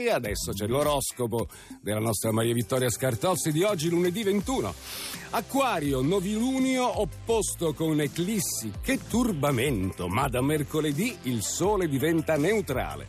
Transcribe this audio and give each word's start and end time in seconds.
E 0.00 0.08
adesso 0.08 0.52
c'è 0.52 0.66
l'oroscopo 0.66 1.46
della 1.82 2.00
nostra 2.00 2.32
Maria 2.32 2.54
Vittoria 2.54 2.88
Scartozzi 2.88 3.52
di 3.52 3.62
oggi, 3.64 3.90
lunedì 3.90 4.22
21. 4.22 4.72
Acquario, 5.32 6.00
novilunio 6.00 7.02
opposto 7.02 7.74
con 7.74 8.00
eclissi. 8.00 8.72
Che 8.80 9.00
turbamento! 9.06 10.08
Ma 10.08 10.26
da 10.26 10.40
mercoledì 10.40 11.14
il 11.24 11.42
sole 11.42 11.86
diventa 11.86 12.38
neutrale. 12.38 13.04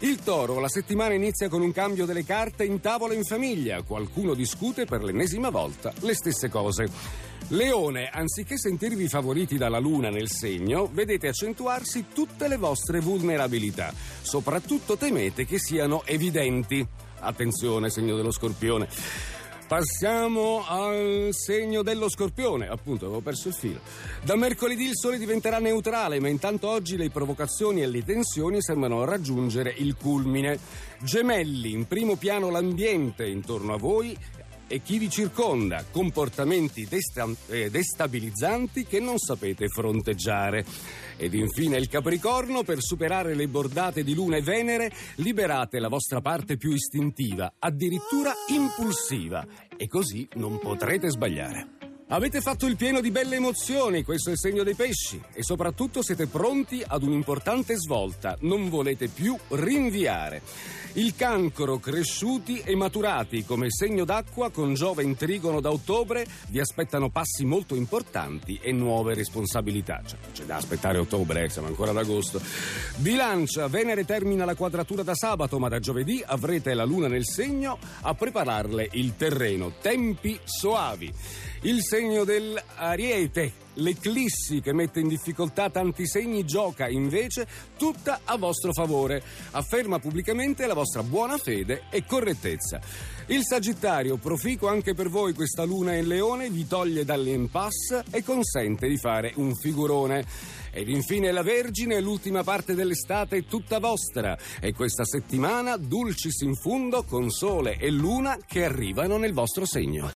Il 0.00 0.20
toro, 0.22 0.60
la 0.60 0.68
settimana 0.68 1.14
inizia 1.14 1.48
con 1.48 1.60
un 1.60 1.72
cambio 1.72 2.06
delle 2.06 2.24
carte 2.24 2.64
in 2.64 2.80
tavola 2.80 3.14
in 3.14 3.24
famiglia. 3.24 3.82
Qualcuno 3.82 4.34
discute 4.34 4.84
per 4.84 5.02
l'ennesima 5.02 5.50
volta 5.50 5.92
le 6.02 6.14
stesse 6.14 6.48
cose. 6.48 6.88
Leone, 7.48 8.08
anziché 8.08 8.56
sentirvi 8.56 9.08
favoriti 9.08 9.56
dalla 9.56 9.80
luna 9.80 10.08
nel 10.08 10.30
segno, 10.30 10.88
vedete 10.92 11.26
accentuarsi 11.26 12.06
tutte 12.14 12.46
le 12.46 12.58
vostre 12.58 13.00
vulnerabilità. 13.00 13.92
Soprattutto 14.22 14.96
temete 14.96 15.44
che 15.44 15.58
siano 15.58 16.02
evidenti. 16.04 16.86
Attenzione, 17.18 17.90
segno 17.90 18.14
dello 18.14 18.30
scorpione. 18.30 18.88
Passiamo 19.68 20.64
al 20.66 21.28
segno 21.32 21.82
dello 21.82 22.08
scorpione, 22.08 22.68
appunto 22.68 23.04
avevo 23.04 23.20
perso 23.20 23.48
il 23.48 23.54
filo. 23.54 23.80
Da 24.22 24.34
mercoledì 24.34 24.86
il 24.86 24.96
sole 24.96 25.18
diventerà 25.18 25.58
neutrale, 25.58 26.18
ma 26.20 26.28
intanto 26.28 26.70
oggi 26.70 26.96
le 26.96 27.10
provocazioni 27.10 27.82
e 27.82 27.86
le 27.86 28.02
tensioni 28.02 28.62
sembrano 28.62 29.04
raggiungere 29.04 29.74
il 29.76 29.94
culmine. 29.94 30.58
Gemelli, 31.00 31.72
in 31.72 31.86
primo 31.86 32.16
piano 32.16 32.48
l'ambiente 32.48 33.26
intorno 33.26 33.74
a 33.74 33.76
voi 33.76 34.16
e 34.68 34.80
chi 34.82 34.98
vi 34.98 35.10
circonda, 35.10 35.84
comportamenti 35.90 36.86
desta- 36.88 37.28
eh, 37.48 37.70
destabilizzanti 37.70 38.84
che 38.84 39.00
non 39.00 39.18
sapete 39.18 39.66
fronteggiare. 39.68 40.64
Ed 41.16 41.34
infine 41.34 41.78
il 41.78 41.88
Capricorno, 41.88 42.62
per 42.62 42.80
superare 42.80 43.34
le 43.34 43.48
bordate 43.48 44.04
di 44.04 44.14
Luna 44.14 44.36
e 44.36 44.42
Venere, 44.42 44.92
liberate 45.16 45.80
la 45.80 45.88
vostra 45.88 46.20
parte 46.20 46.56
più 46.56 46.70
istintiva, 46.72 47.54
addirittura 47.58 48.32
impulsiva, 48.48 49.44
e 49.76 49.88
così 49.88 50.28
non 50.34 50.58
potrete 50.58 51.10
sbagliare. 51.10 51.77
Avete 52.10 52.40
fatto 52.40 52.64
il 52.64 52.76
pieno 52.76 53.02
di 53.02 53.10
belle 53.10 53.36
emozioni, 53.36 54.02
questo 54.02 54.30
è 54.30 54.32
il 54.32 54.38
segno 54.38 54.62
dei 54.62 54.74
pesci, 54.74 55.20
e 55.34 55.42
soprattutto 55.42 56.02
siete 56.02 56.26
pronti 56.26 56.82
ad 56.84 57.02
un'importante 57.02 57.76
svolta, 57.76 58.34
non 58.40 58.70
volete 58.70 59.08
più 59.08 59.36
rinviare. 59.48 60.40
Il 60.94 61.14
cancro, 61.14 61.76
cresciuti 61.78 62.62
e 62.64 62.74
maturati 62.74 63.44
come 63.44 63.70
segno 63.70 64.06
d'acqua 64.06 64.50
con 64.50 64.72
Giove 64.72 65.02
in 65.02 65.16
trigono 65.16 65.60
da 65.60 65.70
ottobre, 65.70 66.26
vi 66.48 66.60
aspettano 66.60 67.10
passi 67.10 67.44
molto 67.44 67.74
importanti 67.74 68.58
e 68.60 68.72
nuove 68.72 69.12
responsabilità. 69.12 70.00
Cioè, 70.04 70.18
c'è 70.32 70.44
da 70.44 70.56
aspettare 70.56 70.96
ottobre, 70.96 71.44
eh, 71.44 71.50
siamo 71.50 71.68
ancora 71.68 71.90
ad 71.90 71.98
agosto. 71.98 72.40
Bilancia, 72.96 73.68
Venere 73.68 74.06
termina 74.06 74.46
la 74.46 74.54
quadratura 74.54 75.02
da 75.02 75.14
sabato, 75.14 75.58
ma 75.58 75.68
da 75.68 75.78
giovedì 75.78 76.22
avrete 76.24 76.72
la 76.72 76.84
luna 76.84 77.06
nel 77.06 77.26
segno 77.26 77.78
a 78.00 78.14
prepararle 78.14 78.88
il 78.92 79.14
terreno. 79.14 79.74
Tempi 79.82 80.40
soavi. 80.42 81.12
Il 81.62 81.82
segno 81.82 82.22
dell'Ariete, 82.22 83.52
l'eclissi 83.74 84.60
che 84.60 84.72
mette 84.72 85.00
in 85.00 85.08
difficoltà 85.08 85.68
tanti 85.70 86.06
segni, 86.06 86.44
gioca 86.44 86.88
invece 86.88 87.48
tutta 87.76 88.20
a 88.24 88.36
vostro 88.36 88.72
favore. 88.72 89.20
Afferma 89.50 89.98
pubblicamente 89.98 90.68
la 90.68 90.74
vostra 90.74 91.02
buona 91.02 91.36
fede 91.36 91.86
e 91.90 92.04
correttezza. 92.04 92.80
Il 93.26 93.42
Sagittario, 93.44 94.18
proficuo 94.18 94.68
anche 94.68 94.94
per 94.94 95.08
voi 95.08 95.34
questa 95.34 95.64
luna 95.64 95.96
in 95.96 96.06
leone, 96.06 96.48
vi 96.48 96.64
toglie 96.68 97.04
dall'impasse 97.04 98.04
e 98.12 98.22
consente 98.22 98.86
di 98.86 98.96
fare 98.96 99.32
un 99.34 99.52
figurone. 99.56 100.24
Ed 100.70 100.88
infine 100.88 101.32
la 101.32 101.42
Vergine, 101.42 102.00
l'ultima 102.00 102.44
parte 102.44 102.76
dell'estate 102.76 103.38
è 103.38 103.44
tutta 103.46 103.80
vostra. 103.80 104.38
E 104.60 104.72
questa 104.74 105.04
settimana 105.04 105.76
dulcis 105.76 106.40
in 106.42 106.54
fundo 106.54 107.02
con 107.02 107.30
sole 107.30 107.78
e 107.78 107.90
luna 107.90 108.38
che 108.46 108.64
arrivano 108.64 109.16
nel 109.16 109.32
vostro 109.32 109.66
segno. 109.66 110.06